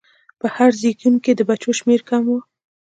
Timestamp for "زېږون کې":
0.81-1.31